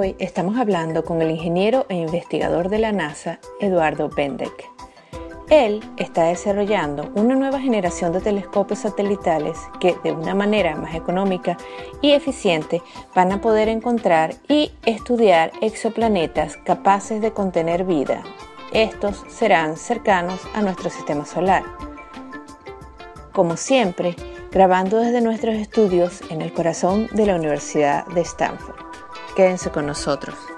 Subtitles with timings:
[0.00, 4.66] Hoy estamos hablando con el ingeniero e investigador de la NASA, Eduardo Bendek.
[5.50, 11.58] Él está desarrollando una nueva generación de telescopios satelitales que de una manera más económica
[12.00, 12.80] y eficiente
[13.14, 18.22] van a poder encontrar y estudiar exoplanetas capaces de contener vida.
[18.72, 21.62] Estos serán cercanos a nuestro sistema solar.
[23.34, 24.16] Como siempre,
[24.50, 28.89] grabando desde nuestros estudios en el corazón de la Universidad de Stanford.
[29.34, 30.49] Quédense con nosotros.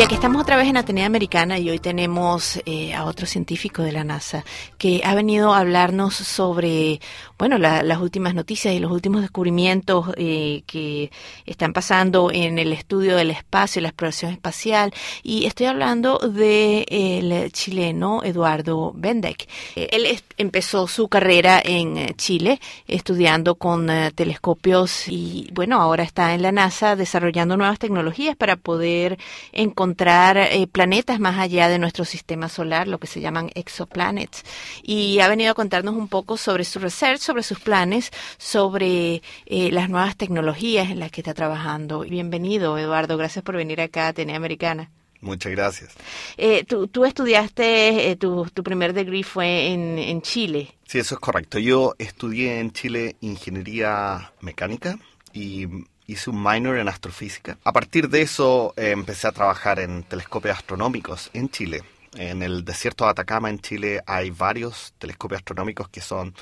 [0.00, 3.82] Y aquí estamos otra vez en Atenea Americana y hoy tenemos eh, a otro científico
[3.82, 4.46] de la NASA
[4.78, 7.02] que ha venido a hablarnos sobre,
[7.38, 11.10] bueno, la- las últimas noticias y los últimos descubrimientos eh, que
[11.44, 14.90] están pasando en el estudio del espacio y la exploración espacial.
[15.22, 19.50] Y estoy hablando del chileno Eduardo Bendek.
[19.76, 20.06] Eh, él
[20.38, 22.58] empezó su carrera en Chile
[22.88, 29.18] estudiando con telescopios y, bueno, ahora está en la NASA desarrollando nuevas tecnologías para poder
[29.52, 29.89] encontrar
[30.36, 34.44] eh, planetas más allá de nuestro sistema solar, lo que se llaman exoplanets.
[34.82, 39.70] Y ha venido a contarnos un poco sobre su research, sobre sus planes, sobre eh,
[39.72, 42.00] las nuevas tecnologías en las que está trabajando.
[42.00, 43.16] Bienvenido, Eduardo.
[43.16, 44.90] Gracias por venir acá a Atenea Americana.
[45.20, 45.94] Muchas gracias.
[46.38, 50.74] Eh, tú, tú estudiaste, eh, tu, tu primer degree fue en, en Chile.
[50.86, 51.58] Sí, eso es correcto.
[51.58, 54.98] Yo estudié en Chile ingeniería mecánica
[55.32, 55.66] y
[56.10, 57.58] hice un minor en astrofísica.
[57.64, 61.82] A partir de eso eh, empecé a trabajar en telescopios astronómicos en Chile.
[62.14, 66.34] En el desierto de Atacama, en Chile, hay varios telescopios astronómicos que son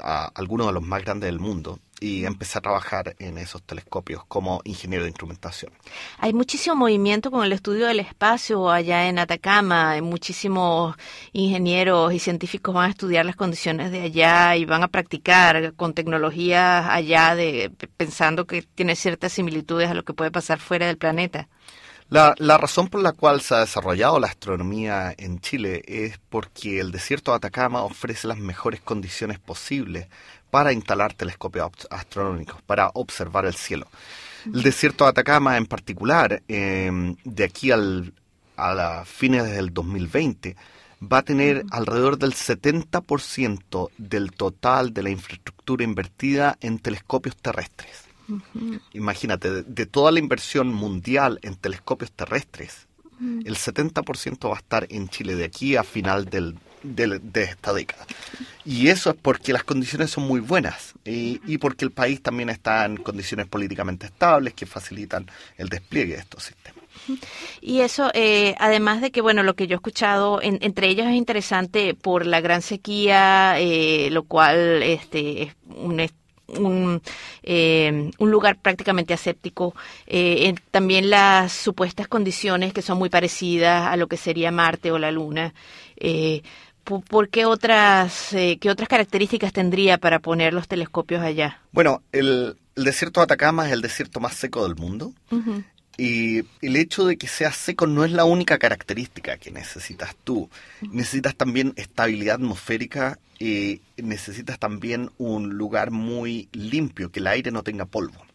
[0.00, 1.80] ah, algunos de los más grandes del mundo.
[1.98, 5.72] Y empecé a trabajar en esos telescopios como ingeniero de instrumentación.
[6.18, 9.92] Hay muchísimo movimiento con el estudio del espacio allá en Atacama.
[9.92, 10.94] Hay muchísimos
[11.32, 15.94] ingenieros y científicos van a estudiar las condiciones de allá y van a practicar con
[15.94, 20.98] tecnologías allá de pensando que tiene ciertas similitudes a lo que puede pasar fuera del
[20.98, 21.48] planeta.
[22.08, 26.78] La, la razón por la cual se ha desarrollado la astronomía en Chile es porque
[26.78, 30.06] el desierto de Atacama ofrece las mejores condiciones posibles
[30.50, 33.86] para instalar telescopios ast- astronómicos, para observar el cielo.
[34.46, 36.90] El desierto de Atacama en particular, eh,
[37.24, 38.12] de aquí al,
[38.56, 40.56] a la fines del 2020,
[41.02, 48.04] va a tener alrededor del 70% del total de la infraestructura invertida en telescopios terrestres.
[48.92, 52.86] Imagínate, de, de toda la inversión mundial en telescopios terrestres,
[53.20, 57.72] el 70% va a estar en Chile de aquí a final del, del- de esta
[57.72, 58.06] década.
[58.64, 62.84] Y eso es porque las condiciones son muy buenas y, porque el país también está
[62.84, 65.26] en condiciones políticamente estables que facilitan
[65.56, 66.84] el despliegue de estos sistemas.
[67.60, 71.06] Y eso, eh, además de que, bueno, lo que yo he escuchado, en- entre ellas
[71.08, 76.00] es interesante por la gran sequía, eh, lo cual este, es un,
[76.48, 77.02] un,
[77.44, 79.74] eh, un lugar prácticamente aséptico.
[80.06, 84.90] Eh, en- también las supuestas condiciones que son muy parecidas a lo que sería Marte
[84.90, 85.54] o la Luna.
[86.86, 91.60] ¿Por, qué otras, eh, qué otras características tendría para poner los telescopios allá?
[91.72, 95.12] Bueno, el, el desierto de Atacama es el desierto más seco del mundo.
[95.98, 100.50] Y el hecho de que sea seco no es la única característica que necesitas tú.
[100.82, 107.62] Necesitas también estabilidad atmosférica y necesitas también un lugar muy limpio, que el aire no
[107.62, 108.26] tenga polvo.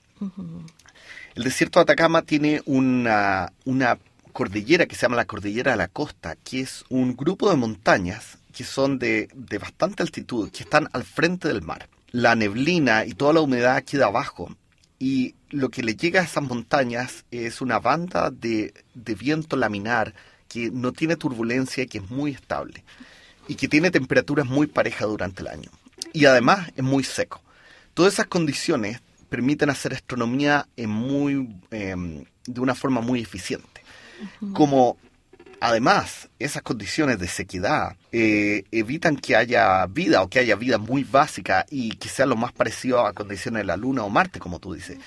[1.35, 3.99] El desierto de Atacama tiene una, una
[4.33, 8.39] cordillera que se llama la Cordillera de la Costa, que es un grupo de montañas
[8.51, 11.89] que son de, de bastante altitud, que están al frente del mar.
[12.11, 14.55] La neblina y toda la humedad queda abajo
[14.99, 20.13] y lo que le llega a esas montañas es una banda de, de viento laminar
[20.47, 22.83] que no tiene turbulencia, que es muy estable
[23.47, 25.71] y que tiene temperaturas muy parejas durante el año.
[26.13, 27.41] Y además es muy seco.
[27.93, 33.81] Todas esas condiciones permiten hacer astronomía en muy, em, de una forma muy eficiente.
[34.53, 34.97] Como
[35.63, 41.03] Además, esas condiciones de sequedad eh, evitan que haya vida o que haya vida muy
[41.03, 44.57] básica y que sea lo más parecido a condiciones de la Luna o Marte, como
[44.57, 44.97] tú dices.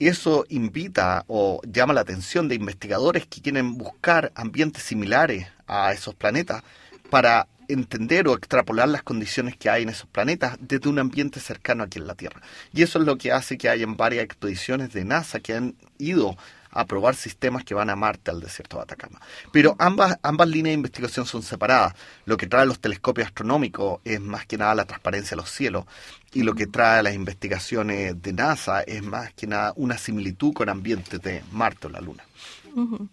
[0.00, 6.16] Eso invita o llama la atención de investigadores que quieren buscar ambientes similares a esos
[6.16, 6.64] planetas
[7.08, 11.84] para entender o extrapolar las condiciones que hay en esos planetas desde un ambiente cercano
[11.84, 12.42] aquí en la Tierra.
[12.72, 16.36] Y eso es lo que hace que hayan varias expediciones de NASA que han ido
[16.70, 19.20] a probar sistemas que van a Marte al desierto de Atacama.
[19.52, 21.94] Pero ambas, ambas líneas de investigación son separadas.
[22.24, 25.84] Lo que trae los telescopios astronómicos es más que nada la transparencia de los cielos
[26.32, 30.68] y lo que trae las investigaciones de NASA es más que nada una similitud con
[30.68, 32.24] ambientes de Marte o la Luna.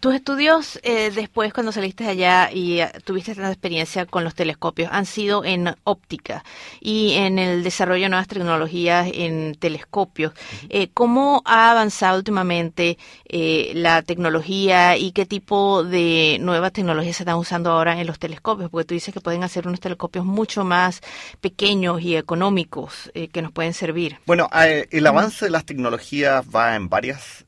[0.00, 4.88] Tus estudios eh, después cuando saliste allá y eh, tuviste tanta experiencia con los telescopios
[4.92, 6.44] han sido en óptica
[6.80, 10.32] y en el desarrollo de nuevas tecnologías en telescopios.
[10.68, 12.98] Eh, ¿Cómo ha avanzado últimamente
[13.74, 18.70] la tecnología y qué tipo de nuevas tecnologías se están usando ahora en los telescopios?
[18.70, 21.00] Porque tú dices que pueden hacer unos telescopios mucho más
[21.40, 24.18] pequeños y económicos que nos pueden servir.
[24.26, 27.47] Bueno, el avance de las tecnologías va en varias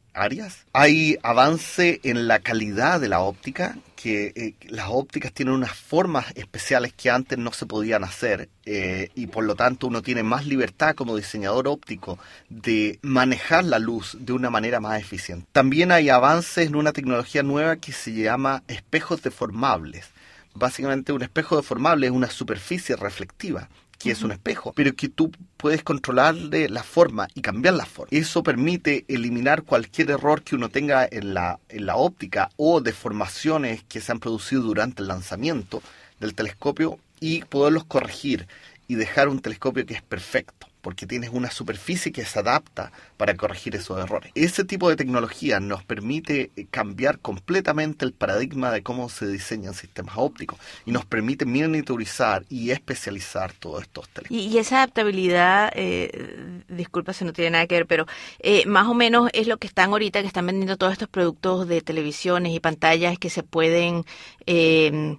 [0.73, 6.27] Hay avance en la calidad de la óptica, que eh, las ópticas tienen unas formas
[6.35, 10.47] especiales que antes no se podían hacer eh, y por lo tanto uno tiene más
[10.47, 12.19] libertad como diseñador óptico
[12.49, 15.47] de manejar la luz de una manera más eficiente.
[15.53, 20.07] También hay avances en una tecnología nueva que se llama espejos deformables.
[20.55, 23.69] Básicamente un espejo deformable es una superficie reflectiva
[24.01, 28.09] que es un espejo, pero que tú puedes controlarle la forma y cambiar la forma.
[28.11, 33.85] Eso permite eliminar cualquier error que uno tenga en la, en la óptica o deformaciones
[33.85, 35.83] que se han producido durante el lanzamiento
[36.19, 38.49] del telescopio y poderlos corregir
[38.89, 43.37] y dejar un telescopio que es perfecto porque tienes una superficie que se adapta para
[43.37, 44.33] corregir esos errores.
[44.35, 49.75] Ese tipo de tecnología nos permite eh, cambiar completamente el paradigma de cómo se diseñan
[49.75, 54.53] sistemas ópticos y nos permite monitorizar y especializar todos estos telescopios.
[54.55, 58.07] Y, esa adaptabilidad, eh, disculpa si no tiene nada que ver, pero
[58.41, 61.67] eh, más o menos es lo que están ahorita, que están vendiendo todos estos productos
[61.69, 64.05] de televisiones y pantallas que se pueden...
[64.47, 65.19] Eh,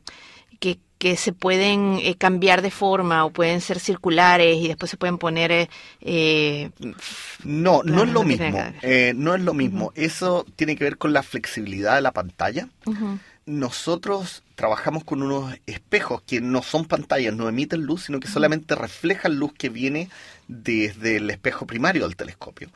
[0.60, 4.98] que que se pueden eh, cambiar de forma o pueden ser circulares y después se
[4.98, 5.52] pueden poner...
[5.52, 5.68] Eh,
[6.02, 6.70] eh
[7.44, 8.56] no, no es lo mismo.
[8.84, 9.92] Eh, no es lo mismo.
[9.96, 12.68] Eso tiene que ver con la flexibilidad de la pantalla.
[13.48, 18.76] Nosotros trabajamos con unos espejos que no son pantallas, no emiten luz, sino que solamente
[18.76, 20.08] reflejan luz que viene
[20.48, 22.70] desde el espejo primario del telescopio.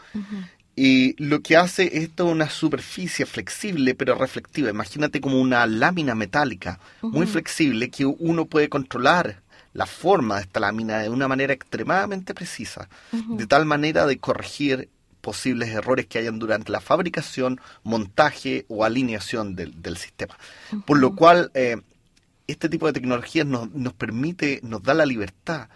[0.75, 4.69] Y lo que hace esto una superficie flexible pero reflectiva.
[4.69, 9.41] Imagínate como una lámina metálica muy flexible que uno puede controlar
[9.73, 14.89] la forma de esta lámina de una manera extremadamente precisa, de tal manera de corregir
[15.19, 20.37] posibles errores que hayan durante la fabricación, montaje o alineación del, sistema.
[20.85, 21.77] Por lo cual, eh,
[22.47, 25.67] este tipo de tecnologías nos, nos permite, nos da la libertad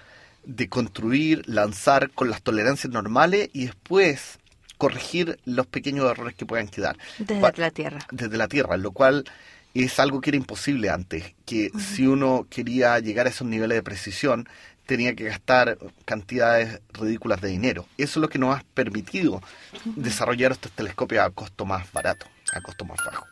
[0.46, 4.40] de construir, lanzar con las tolerancias normales y después
[4.80, 6.98] corregir los pequeños errores que puedan quedar.
[7.20, 8.00] Desde la Tierra.
[8.12, 9.26] Desde la Tierra, lo cual
[9.74, 13.84] es algo que era imposible antes, que si uno quería llegar a esos niveles de
[13.84, 14.48] precisión,
[14.86, 17.86] tenía que gastar cantidades ridículas de dinero.
[17.98, 19.42] Eso es lo que nos ha permitido
[19.84, 23.28] desarrollar estos telescopios a costo más barato, a costo más bajo.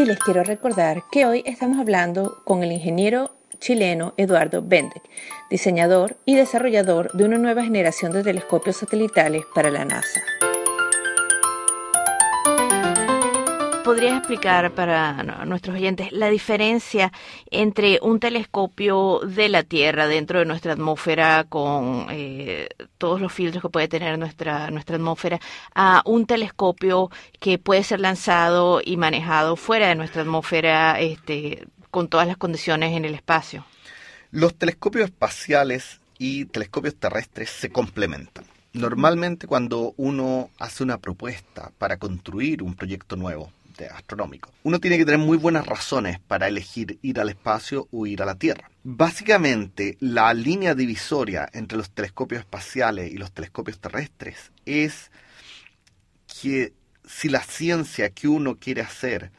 [0.00, 5.02] Y les quiero recordar que hoy estamos hablando con el ingeniero chileno Eduardo Bendek,
[5.50, 10.22] diseñador y desarrollador de una nueva generación de telescopios satelitales para la NASA.
[13.90, 17.10] Podrías explicar para nuestros oyentes la diferencia
[17.50, 22.68] entre un telescopio de la Tierra dentro de nuestra atmósfera con eh,
[22.98, 25.40] todos los filtros que puede tener nuestra, nuestra atmósfera
[25.74, 32.06] a un telescopio que puede ser lanzado y manejado fuera de nuestra atmósfera este, con
[32.06, 33.66] todas las condiciones en el espacio?
[34.30, 38.44] Los telescopios espaciales y telescopios terrestres se complementan.
[38.72, 43.50] Normalmente cuando uno hace una propuesta para construir un proyecto nuevo,
[43.86, 44.52] astronómico.
[44.62, 48.26] Uno tiene que tener muy buenas razones para elegir ir al espacio o ir a
[48.26, 48.70] la Tierra.
[48.82, 55.10] Básicamente, la línea divisoria entre los telescopios espaciales y los telescopios terrestres es
[56.40, 56.72] que
[57.04, 59.32] si la ciencia que uno quiere hacer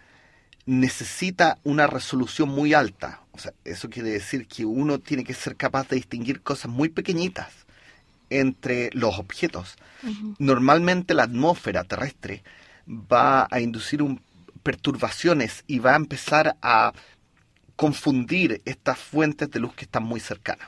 [0.66, 3.22] necesita una resolución muy alta.
[3.32, 6.90] O sea, eso quiere decir que uno tiene que ser capaz de distinguir cosas muy
[6.90, 7.66] pequeñitas
[8.30, 9.76] entre los objetos.
[10.40, 12.44] Normalmente la atmósfera terrestre
[12.88, 14.02] va a inducir
[14.64, 16.94] perturbaciones y va a empezar a
[17.76, 20.68] confundir estas fuentes de luz que están muy cercanas.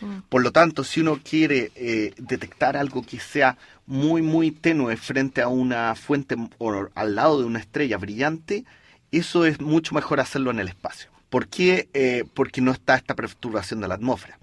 [0.00, 0.20] Mm.
[0.28, 5.42] Por lo tanto, si uno quiere eh, detectar algo que sea muy, muy tenue frente
[5.42, 8.64] a una fuente o al lado de una estrella brillante,
[9.12, 11.10] eso es mucho mejor hacerlo en el espacio.
[11.30, 11.88] ¿Por qué?
[11.94, 14.38] Eh, porque no está esta perturbación de la atmósfera.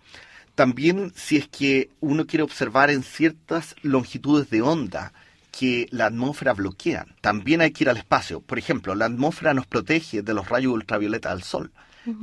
[0.55, 5.13] También si es que uno quiere observar en ciertas longitudes de onda
[5.57, 8.41] que la atmósfera bloquea, también hay que ir al espacio.
[8.41, 11.71] Por ejemplo, la atmósfera nos protege de los rayos ultravioleta del Sol.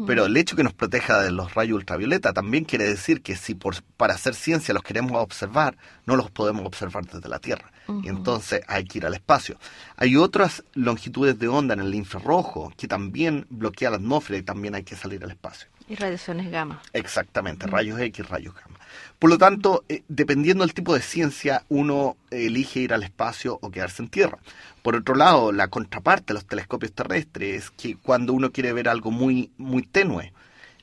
[0.07, 3.55] Pero el hecho que nos proteja de los rayos ultravioleta también quiere decir que si
[3.55, 7.73] por, para hacer ciencia los queremos observar, no los podemos observar desde la Tierra.
[8.03, 9.59] Y entonces hay que ir al espacio.
[9.97, 14.75] Hay otras longitudes de onda en el infrarrojo que también bloquea la atmósfera y también
[14.75, 15.69] hay que salir al espacio.
[15.89, 16.83] Y radiaciones gamma.
[16.93, 18.80] Exactamente, rayos X, rayos gamma.
[19.19, 23.71] Por lo tanto, eh, dependiendo del tipo de ciencia, uno elige ir al espacio o
[23.71, 24.39] quedarse en tierra.
[24.83, 28.89] Por otro lado, la contraparte de los telescopios terrestres es que cuando uno quiere ver
[28.89, 30.33] algo muy, muy tenue,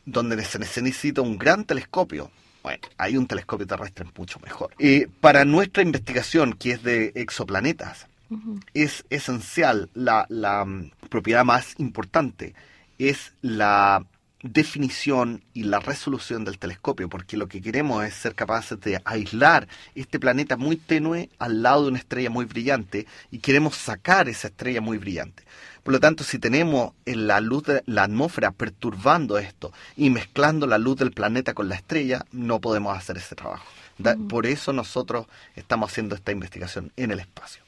[0.05, 2.31] donde se necesita un gran telescopio,
[2.63, 4.73] bueno, hay un telescopio terrestre mucho mejor.
[4.77, 8.07] Eh, para nuestra investigación, que es de exoplanetas,
[8.73, 12.55] es esencial, la, la mm, propiedad más importante
[12.97, 14.05] es la
[14.47, 19.67] definición y la resolución del telescopio, porque lo que queremos es ser capaces de aislar
[19.95, 24.47] este planeta muy tenue al lado de una estrella muy brillante y queremos sacar esa
[24.47, 25.43] estrella muy brillante.
[25.83, 30.77] Por lo tanto, si tenemos la luz de la atmósfera perturbando esto y mezclando la
[30.77, 33.65] luz del planeta con la estrella, no podemos hacer ese trabajo.
[34.29, 37.61] Por eso nosotros estamos haciendo esta investigación en el espacio.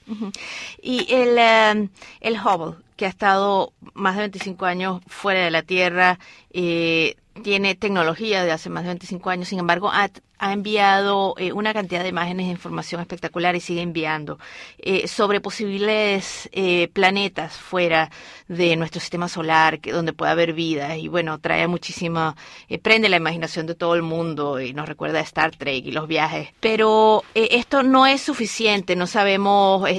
[0.81, 1.89] Y el, eh,
[2.21, 6.19] el Hubble, que ha estado más de 25 años fuera de la Tierra,
[6.51, 10.09] eh, tiene tecnología de hace más de 25 años, sin embargo, ha,
[10.41, 14.39] enviado eh, una cantidad de imágenes e información espectacular y sigue enviando
[14.77, 18.09] eh, sobre posibles eh, planetas fuera
[18.47, 20.95] de nuestro sistema solar, que, donde pueda haber vida.
[20.95, 22.37] Y bueno, trae muchísima,
[22.81, 26.07] prende la imaginación de todo el mundo y nos recuerda a Star Trek y los
[26.07, 26.49] viajes.
[26.61, 29.89] Pero esto no es suficiente, no sabemos,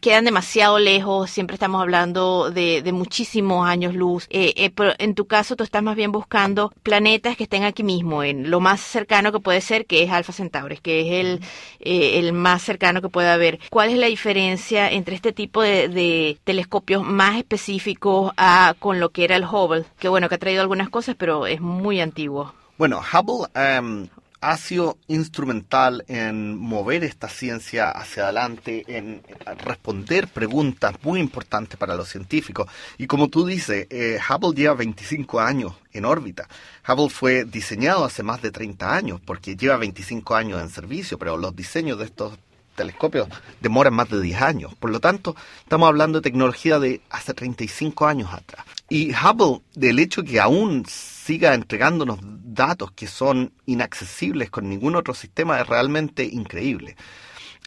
[0.00, 4.28] quedan demasiado lejos, siempre estamos hablando de, de muchísimos años luz.
[4.74, 8.50] pero en tu caso, tú estás más bien buscando planetas que estén aquí mismo, en
[8.50, 11.40] lo más cercano que puede ser, que es Alpha Centauri, que es el,
[11.80, 13.58] eh, el más cercano que puede haber.
[13.70, 19.24] ¿Cuál es la diferencia entre este tipo de, telescopios más específicos a, con lo que
[19.24, 19.84] era el Hubble?
[19.98, 22.54] Que bueno, que ha traído algunas cosas, pero es muy antiguo.
[22.76, 24.08] Bueno, Hubble em,
[24.40, 29.22] ha sido instrumental en mover esta ciencia hacia adelante, en
[29.64, 32.70] responder preguntas muy importantes para los científicos.
[32.98, 36.48] Y como tú dices, eh, Hubble lleva 25 años en órbita.
[36.86, 41.36] Hubble fue diseñado hace más de 30 años, porque lleva 25 años en servicio, pero
[41.36, 42.38] los diseños de estos
[42.76, 43.28] telescopios
[43.60, 44.74] demoran más de 10 años.
[44.76, 48.64] Por lo tanto, estamos hablando de tecnología de hace 35 años atrás.
[48.88, 50.84] Y Hubble, del hecho que aún
[51.28, 56.96] siga entregándonos datos que son inaccesibles con ningún otro sistema, es realmente increíble.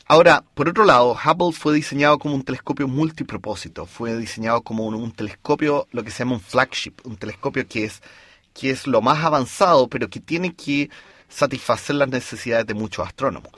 [0.08, 5.12] Ahora, por otro lado, Hubble fue diseñado como un telescopio multipropósito, fue diseñado como un,
[5.12, 8.02] telescopio, lo que se llama un flagship, un telescopio que es,
[8.56, 10.90] que es lo más avanzado, pero que tiene que
[11.30, 13.52] satisfacer las necesidades de muchos astrónomos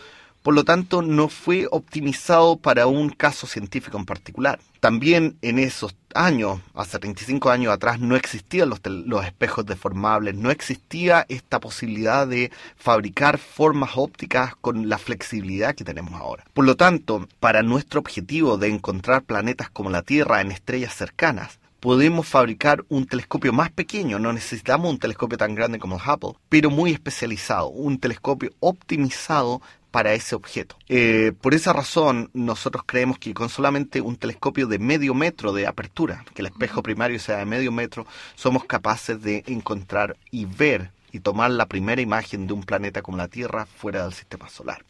[0.43, 4.59] por lo tanto no fue optimizado para un caso científico en particular.
[4.81, 8.79] También en esos años, hace 35 años atrás, no existían los,
[9.25, 16.13] espejos deformables, no existía esta posibilidad de fabricar formas ópticas con la flexibilidad que tenemos
[16.13, 16.45] ahora.
[16.53, 21.59] Por lo tanto, para nuestro objetivo de encontrar planetas como la Tierra en estrellas cercanas,
[21.83, 26.69] podemos fabricar un telescopio más pequeño, no necesitamos un telescopio tan grande como Hubble, pero
[26.69, 29.61] muy especializado, un telescopio optimizado
[29.91, 30.77] para ese objeto.
[30.87, 35.67] Eh, por esa razón, nosotros creemos que con solamente un telescopio de medio metro de
[35.67, 40.91] apertura, que el espejo primario sea de medio metro, somos capaces de encontrar y ver
[41.11, 44.85] y tomar la primera imagen de un planeta como la Tierra fuera del sistema solar.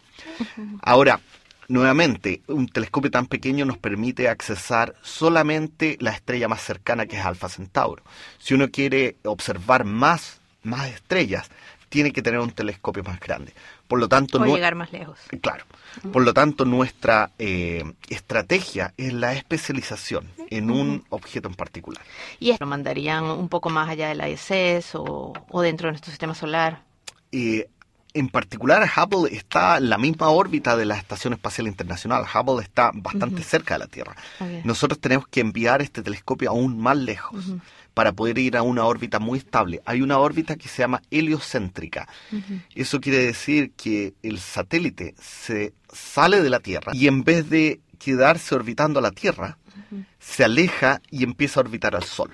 [0.83, 1.19] Ahora,
[1.67, 7.25] nuevamente, un telescopio tan pequeño nos permite accesar solamente la estrella más cercana que es
[7.25, 8.03] Alfa Centauro.
[8.39, 11.50] Si uno quiere observar más, más estrellas,
[11.89, 13.53] tiene que tener un telescopio más grande.
[13.88, 15.20] Por lo tanto, no llegar más lejos.
[15.41, 15.65] Claro.
[16.12, 22.03] Por lo tanto, nuestra eh, estrategia es la especialización en un objeto en particular.
[22.39, 26.10] ¿Y esto lo mandarían un poco más allá de la ISS o, dentro de nuestro
[26.10, 26.82] sistema solar?
[27.32, 27.70] Eh,
[28.13, 32.24] en particular, Hubble está en la misma órbita de la Estación Espacial Internacional.
[32.24, 34.15] Hubble está bastante cerca de la Tierra.
[34.63, 37.43] Nosotros tenemos que enviar este telescopio aún más lejos
[37.93, 39.82] para poder ir a una órbita muy estable.
[39.86, 42.08] Hay una órbita que se llama heliocéntrica.
[42.75, 47.82] Eso quiere decir que el satélite se sale de la Tierra y en vez de
[47.98, 49.58] quedarse orbitando a la Tierra,
[50.20, 52.32] se aleja y empieza a orbitar al Sol.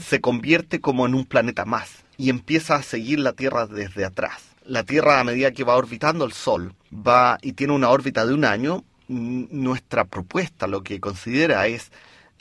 [0.00, 4.51] Se convierte como en un planeta más y empieza a seguir la Tierra desde atrás.
[4.64, 8.34] La Tierra a medida que va orbitando el Sol va y tiene una órbita de
[8.34, 11.90] un año, nuestra propuesta lo que considera es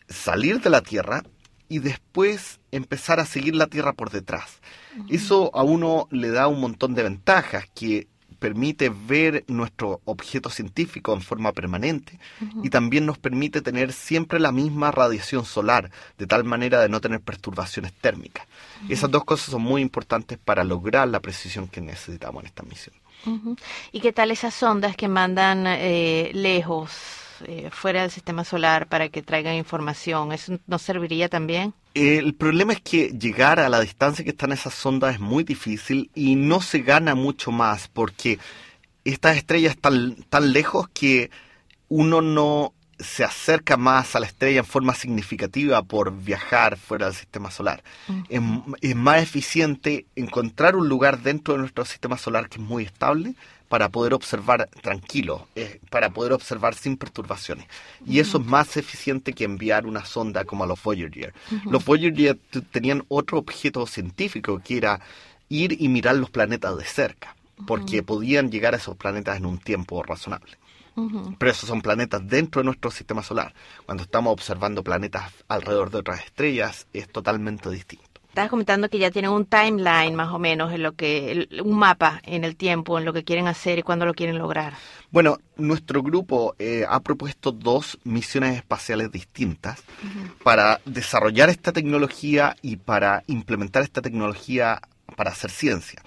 [0.07, 1.23] salir de la Tierra
[1.67, 4.59] y después empezar a seguir la Tierra por detrás.
[5.09, 8.07] Eso a uno le da un montón de ventajas que
[8.41, 12.17] permite ver nuestro objeto científico en forma permanente
[12.63, 16.99] y también nos permite tener siempre la misma radiación solar, de tal manera de no
[16.99, 18.47] tener perturbaciones térmicas.
[18.89, 22.95] Esas dos cosas son muy importantes para lograr la precisión que necesitamos en esta misión.
[23.91, 26.91] ¿Y qué tal esas ondas que mandan eh, lejos?
[27.45, 30.31] Eh, fuera del sistema solar para que traigan información.
[30.31, 31.73] ¿Eso no serviría también?
[31.93, 36.09] El problema es que llegar a la distancia que están esas sondas es muy difícil
[36.15, 38.39] y no se gana mucho más porque
[39.03, 41.31] estas estrellas están tan lejos que
[41.89, 47.15] uno no se acerca más a la estrella en forma significativa por viajar fuera del
[47.15, 47.83] sistema solar.
[48.29, 53.35] es, más eficiente encontrar un lugar dentro de nuestro sistema solar que es muy estable
[53.71, 57.67] para poder observar tranquilo, eh, para poder observar sin perturbaciones.
[58.05, 61.33] Y eso es más eficiente que enviar una sonda como a los Voyager.
[61.69, 62.37] Los Voyager
[62.69, 64.99] tenían otro objeto científico que era
[65.47, 69.57] ir y mirar los planetas de cerca, porque podían llegar a esos planetas en un
[69.57, 70.57] tiempo razonable.
[71.39, 73.53] Pero esos son planetas dentro de nuestro sistema solar.
[73.85, 78.10] Cuando estamos observando planetas alrededor de otras estrellas, es totalmente distinto.
[78.31, 82.21] Estabas comentando que ya tienen un timeline más o menos en lo que un mapa
[82.23, 84.71] en el tiempo en lo que quieren hacer y cuándo lo quieren lograr.
[85.09, 89.83] Bueno, nuestro grupo eh, ha propuesto dos misiones espaciales distintas
[90.45, 94.79] para desarrollar esta tecnología y para implementar esta tecnología
[95.15, 96.01] para hacer ciencia.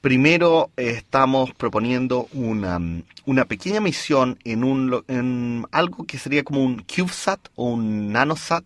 [0.00, 2.80] Primero eh, estamos proponiendo una,
[3.24, 8.64] una, pequeña misión en, un, en algo que sería como un CubeSat o un NanoSat,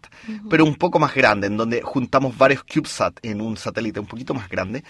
[0.48, 4.34] pero un poco más grande, en donde juntamos varios CubeSat en un satélite un poquito
[4.34, 4.84] más grande.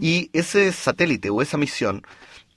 [0.00, 2.02] Y ese satélite o esa misión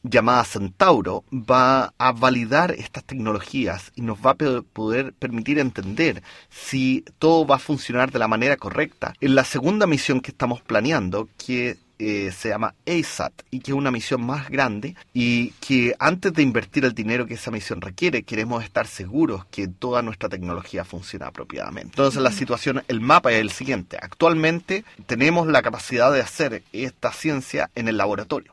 [0.03, 7.05] llamada Centauro va a validar estas tecnologías y nos va a poder permitir entender si
[7.19, 9.13] todo va a funcionar de la manera correcta.
[9.21, 13.77] En la segunda misión que estamos planeando, que eh, se llama ASAT y que es
[13.77, 18.23] una misión más grande y que antes de invertir el dinero que esa misión requiere,
[18.23, 21.89] queremos estar seguros que toda nuestra tecnología funciona apropiadamente.
[21.89, 23.99] Entonces la situación, el mapa es el siguiente.
[24.01, 28.51] Actualmente tenemos la capacidad de hacer esta ciencia en el laboratorio.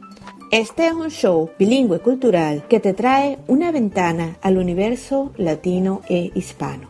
[0.52, 6.30] Este es un show bilingüe cultural que te trae una ventana al universo latino e
[6.36, 6.86] hispano.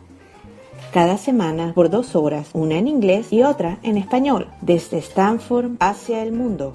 [0.92, 6.22] Cada semana por dos horas, una en inglés y otra en español, desde Stanford hacia
[6.22, 6.74] el mundo.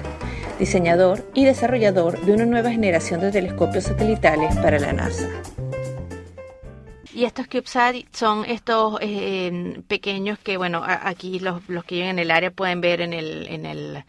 [0.60, 5.30] diseñador y desarrollador de una nueva generación de telescopios satelitales para la NASA.
[7.18, 12.20] Y estos CubeSat son estos eh, pequeños que, bueno, aquí los, los que viven en
[12.20, 14.04] el área pueden ver en el, en el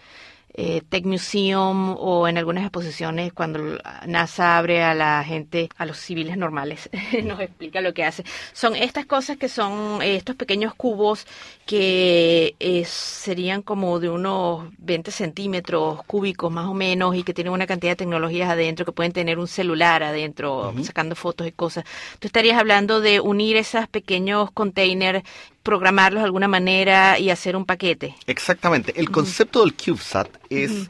[0.61, 5.99] eh, Tech Museum o en algunas exposiciones cuando NASA abre a la gente, a los
[5.99, 6.91] civiles normales,
[7.25, 8.25] nos explica lo que hace.
[8.53, 11.29] Son estas cosas que son eh, estos pequeños cubos
[11.65, 17.53] que eh, serían como de unos 20 centímetros cúbicos más o menos y que tienen
[17.53, 21.85] una cantidad de tecnologías adentro, que pueden tener un celular adentro, sacando fotos y cosas.
[22.19, 25.23] Tú estarías hablando de unir esos pequeños containers
[25.63, 28.15] programarlos de alguna manera y hacer un paquete.
[28.27, 28.99] Exactamente.
[28.99, 30.89] El concepto del CubeSat es,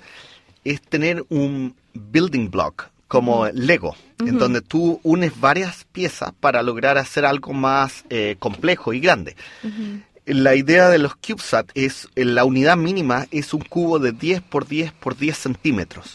[0.65, 6.99] es tener un, building block, como Lego, en donde tú unes varias piezas para lograr
[6.99, 9.35] hacer algo más eh, complejo y grande.
[10.27, 14.69] La idea de los CubeSat es, la unidad mínima es un cubo de 10 por
[14.69, 16.13] 10 por 10 centímetros.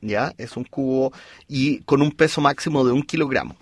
[0.00, 0.32] ¿Ya?
[0.38, 1.12] Es un cubo
[1.48, 3.56] y con un peso máximo de un kilogramo.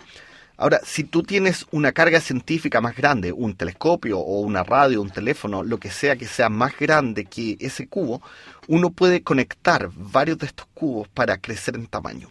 [0.59, 5.09] Ahora, si tú tienes una carga científica más grande, un telescopio o una radio, un
[5.09, 8.21] teléfono, lo que sea que sea más grande que ese cubo,
[8.67, 12.29] uno puede conectar varios de estos cubos para crecer en tamaño.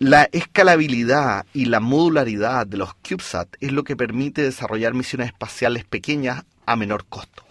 [0.00, 5.84] La escalabilidad y la modularidad de los CubeSat es lo que permite desarrollar misiones espaciales
[5.84, 7.44] pequeñas a menor costo,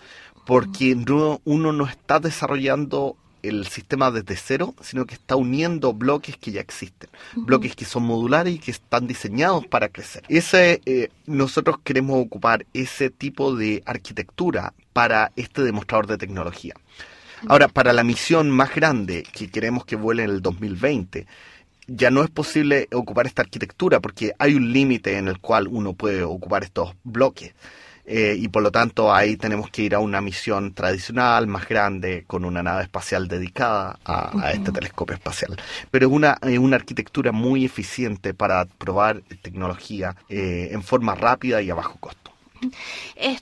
[0.46, 0.98] porque
[1.46, 6.62] uno no está desarrollando el sistema desde cero, sino que está uniendo bloques que ya
[6.62, 10.24] existen, bloques que son modulares y que están diseñados para crecer.
[10.28, 16.74] Ese, eh, nosotros queremos ocupar ese tipo de arquitectura para este demostrador de tecnología.
[17.48, 21.26] Ahora, para la misión más grande que queremos que vuele en el 2020,
[21.88, 25.94] ya no es posible ocupar esta arquitectura porque hay un límite en el cual uno
[25.94, 27.54] puede ocupar estos bloques.
[28.06, 32.24] Eh, y por lo tanto ahí tenemos que ir a una misión tradicional, más grande,
[32.28, 35.58] con una nave espacial dedicada a, este telescopio espacial.
[35.90, 41.70] Pero es una, una arquitectura muy eficiente para probar tecnología eh, en forma rápida y
[41.70, 42.31] a bajo costo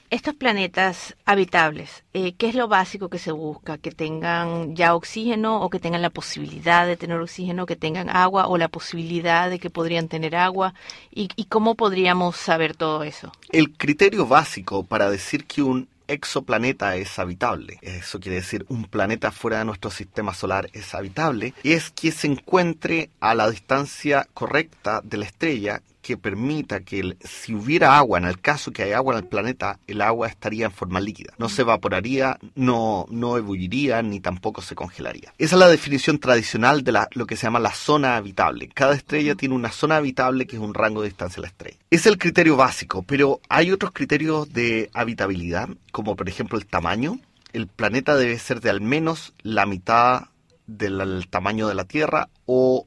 [0.09, 3.77] estos planetas habitables, eh, ¿qué es lo básico que se busca?
[3.77, 8.47] ¿Que tengan ya oxígeno o que tengan la posibilidad de tener oxígeno, que tengan agua
[8.47, 10.73] o la posibilidad de que podrían tener agua?
[11.11, 13.31] ¿Y, y cómo podríamos saber todo eso?
[13.51, 19.31] El criterio básico para decir que un exoplaneta es habitable, eso quiere decir un planeta
[19.31, 25.01] fuera de nuestro sistema solar es habitable, es que se encuentre a la distancia correcta
[25.03, 29.15] de la estrella que permita que si hubiera agua, en el caso que hay agua
[29.15, 31.33] en el planeta, el agua estaría en forma líquida.
[31.37, 35.33] No se evaporaría, no, no ebulliría, ni tampoco se congelaría.
[35.37, 38.69] Esa es la definición tradicional de lo que se llama la zona habitable.
[38.73, 41.77] Cada estrella tiene una zona habitable que es un rango de distancia a la estrella.
[41.89, 47.19] Es el criterio básico, pero hay otros criterios de habitabilidad, como por ejemplo el tamaño.
[47.51, 50.27] El planeta debe ser de al menos la mitad
[50.67, 52.85] del tamaño de la Tierra o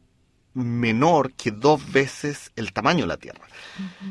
[0.55, 3.47] menor que dos veces el tamaño de la Tierra.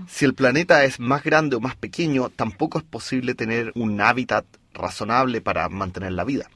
[0.08, 4.46] Si el planeta es más grande o más pequeño, tampoco es posible tener un hábitat
[4.74, 6.50] razonable para mantener la vida.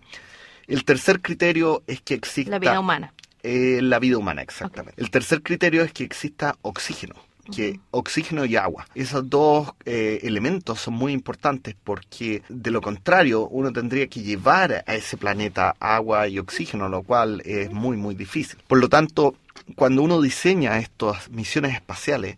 [0.67, 2.51] El tercer criterio es que exista...
[2.51, 3.13] La vida humana.
[3.43, 4.99] Eh, la vida humana, exactamente.
[4.99, 7.15] El tercer criterio es que exista oxígeno
[7.53, 8.87] que oxígeno y agua.
[8.95, 14.83] Esos dos eh, elementos son muy importantes porque de lo contrario uno tendría que llevar
[14.87, 18.59] a ese planeta agua y oxígeno, lo cual es muy muy difícil.
[18.67, 19.35] Por lo tanto,
[19.75, 22.37] cuando uno diseña estas misiones espaciales,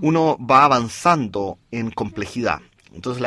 [0.00, 2.60] uno va avanzando en complejidad.
[2.94, 3.22] Entonces,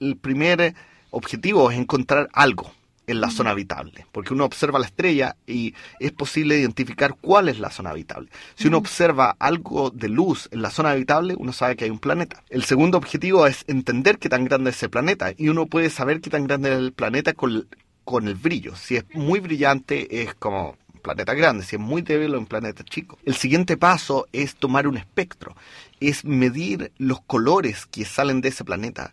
[0.00, 0.74] el, primer
[1.10, 2.72] objetivo es encontrar algo
[3.06, 7.58] en la zona habitable, porque uno observa la estrella y es posible identificar cuál es
[7.58, 8.28] la zona habitable.
[8.54, 11.98] Si uno observa algo de luz en la zona habitable, uno sabe que hay un
[11.98, 12.44] planeta.
[12.48, 16.20] El segundo objetivo es entender qué tan grande es ese planeta y uno puede saber
[16.20, 17.66] qué tan grande es el planeta con,
[18.04, 18.76] con el brillo.
[18.76, 22.84] Si es muy brillante, es como planeta grande, si es muy débil o un planeta
[22.84, 23.18] chico.
[23.24, 25.56] El siguiente paso es tomar un espectro,
[26.00, 29.12] es medir los colores que salen de ese planeta.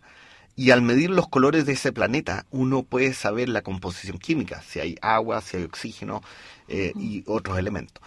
[0.56, 4.80] Y al medir los colores de ese planeta, uno puede saber la composición química, si
[4.80, 6.20] hay agua, si hay oxígeno
[6.66, 8.02] eh, y otros elementos.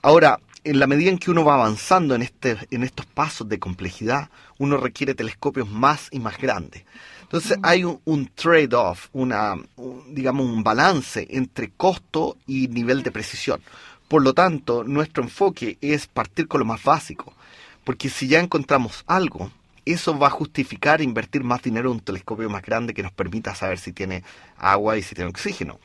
[0.00, 3.58] Ahora, en la medida en que uno va avanzando en, este, en estos pasos de
[3.58, 6.84] complejidad, uno requiere telescopios más y más grandes.
[7.32, 9.54] Entonces hay un, trade-off, una,
[10.08, 13.60] digamos, un balance entre costo y nivel de precisión.
[14.08, 17.32] Por lo tanto, nuestro enfoque es partir con lo más básico,
[17.84, 19.52] porque si ya encontramos algo,
[19.84, 23.54] eso va a justificar invertir más dinero en un telescopio más grande que nos permita
[23.54, 24.24] saber si tiene
[24.58, 25.78] agua y si tiene oxígeno.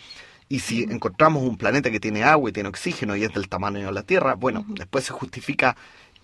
[0.49, 3.85] Y si encontramos un planeta que tiene agua y tiene oxígeno y es del tamaño
[3.85, 5.77] de la Tierra, bueno, después se justifica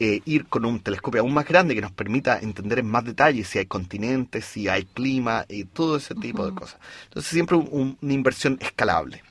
[0.04, 3.44] eh, ir con un telescopio aún más grande que nos permita entender en más detalle
[3.44, 6.80] si hay continentes, si hay clima y todo ese tipo de cosas.
[7.04, 9.22] Entonces siempre una inversión escalable.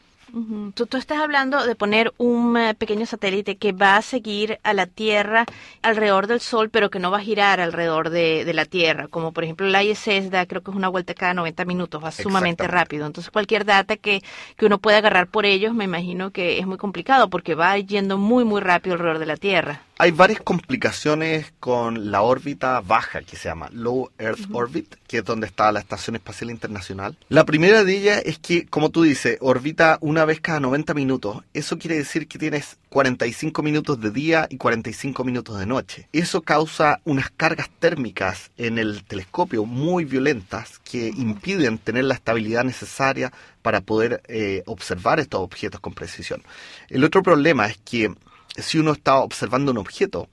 [0.74, 4.87] tú, estás hablando de poner un eh, pequeño satélite que va a seguir a la
[4.87, 5.44] Tierra
[5.83, 9.42] alrededor del Sol, pero que no va a girar alrededor de, la Tierra, como por
[9.42, 13.06] ejemplo la ISS da, creo que es una vuelta cada 90 minutos, va sumamente rápido.
[13.06, 14.22] Entonces cualquier data que,
[14.56, 18.18] que uno pueda agarrar por ellos, me imagino que es muy complicado porque va yendo
[18.18, 19.83] muy, muy rápido alrededor de la Tierra.
[20.03, 25.25] Hay varias complicaciones con la órbita baja, que se llama Low Earth Orbit, que es
[25.27, 27.19] donde está la Estación Espacial Internacional.
[27.29, 31.45] La primera de ellas es que, como tú dices, orbita una vez cada 90 minutos.
[31.53, 36.09] Eso quiere decir que tienes 45 minutos de día y 45 minutos de noche.
[36.15, 42.65] Eso causa unas cargas térmicas en el telescopio muy violentas que impiden tener la estabilidad
[42.65, 46.43] necesaria para poder eh, observar estos objetos con precisión.
[46.89, 48.15] El otro problema es que
[48.57, 50.29] si uno está observando un objeto,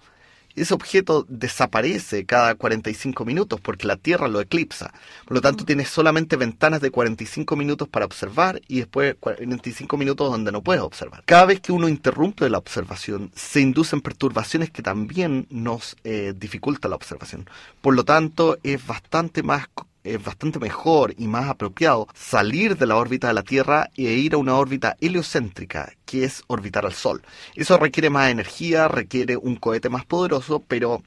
[0.58, 4.92] ese objeto desaparece cada 45 minutos porque la Tierra lo eclipsa.
[5.26, 10.32] Por lo tanto, tienes solamente ventanas de 45 minutos para observar y después 45 minutos
[10.32, 11.22] donde no puedes observar.
[11.26, 16.90] Cada vez que uno interrumpe la observación, se inducen perturbaciones que también nos eh, dificultan
[16.90, 17.48] la observación.
[17.82, 19.68] Por lo tanto, es bastante más
[20.14, 24.34] es bastante mejor y más apropiado salir de la órbita de la Tierra e ir
[24.34, 27.22] a una órbita heliocéntrica, que es orbitar al Sol.
[27.56, 31.04] Eso requiere más energía, requiere un cohete más poderoso, pero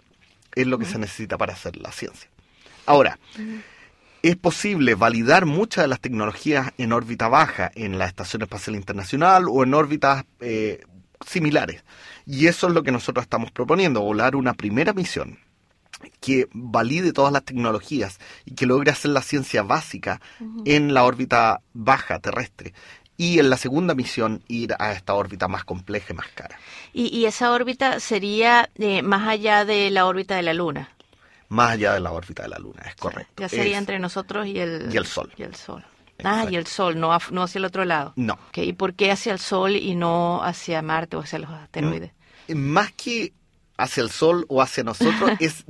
[0.54, 2.28] es lo que se necesita para hacer la ciencia.
[2.86, 3.18] Ahora,
[4.22, 9.46] es posible validar muchas de las tecnologías en órbita baja en la Estación Espacial Internacional
[9.48, 10.82] o en órbitas eh,
[11.26, 11.84] similares.
[12.26, 15.38] Y eso es lo que nosotros estamos proponiendo, volar una primera misión
[16.20, 20.20] que valide todas las tecnologías y que logre hacer la ciencia básica
[20.64, 22.74] en la órbita baja terrestre.
[23.16, 26.58] Y en la segunda misión ir a esta órbita más compleja y más cara.
[26.94, 30.88] ¿Y, esa órbita sería eh, más allá de la órbita de la Luna?
[31.50, 33.34] Más allá de la órbita de la Luna, es correcto.
[33.36, 35.30] Ya sería entre nosotros y el, y el Sol.
[35.36, 35.84] Y el Sol.
[36.24, 38.12] Ah, y el Sol, no, no hacia el otro lado.
[38.16, 38.38] No.
[38.54, 42.12] ¿Y por qué hacia el Sol y no hacia Marte o hacia los asteroides?
[42.48, 43.32] Más que
[43.76, 45.64] hacia el Sol o hacia nosotros, es,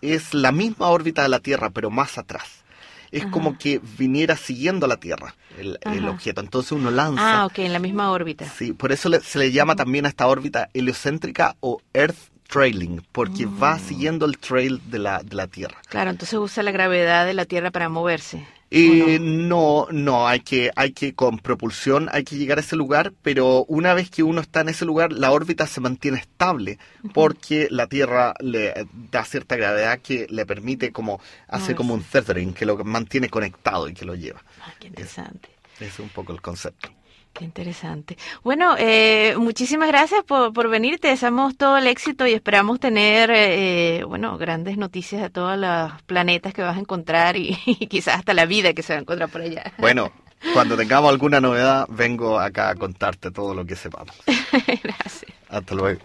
[0.00, 2.64] es la misma órbita de la Tierra, pero más atrás.
[3.10, 6.40] Es como que viniera siguiendo la Tierra el, objeto.
[6.40, 7.42] Entonces uno lanza.
[7.42, 8.44] Ah, ok, en la misma órbita.
[8.44, 12.18] Sí, por eso se le llama también a esta órbita heliocéntrica o Earth
[12.48, 13.80] trailing, porque va mm.
[13.80, 15.76] siguiendo el trail de la, de la Tierra.
[15.88, 18.46] Claro, entonces usa la gravedad de la Tierra para moverse.
[18.76, 19.86] Eh, no?
[19.92, 23.94] no, hay que, hay que con propulsión hay que llegar a ese lugar, pero una
[23.94, 26.78] vez que uno está en ese lugar, la órbita se mantiene estable
[27.12, 32.52] porque la Tierra le da cierta gravedad que le permite como hacer como un tethering,
[32.52, 34.42] que lo mantiene conectado y que lo lleva.
[34.60, 35.50] Ah, qué interesante.
[35.78, 36.90] es un poco el concepto.
[37.34, 38.16] Qué interesante.
[38.44, 41.00] Bueno, eh, muchísimas gracias por, por venir.
[41.00, 46.00] Te deseamos todo el éxito y esperamos tener, eh, bueno, grandes noticias de todos los
[46.02, 47.56] planetas que vas a encontrar y,
[47.90, 49.72] quizás hasta la vida que se va a encontrar por allá.
[49.78, 50.12] Bueno,
[50.54, 54.14] cuando tengamos alguna novedad, vengo acá a contarte todo lo que sepamos.
[54.84, 55.32] gracias.
[55.48, 56.00] Hasta luego.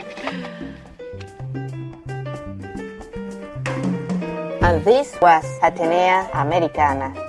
[4.61, 7.28] And this was Atenea Americana.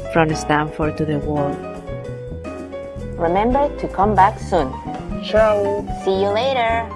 [0.13, 1.55] From Stanford to the world.
[3.17, 4.73] Remember to come back soon.
[5.23, 5.87] Ciao.
[6.03, 6.89] See you later.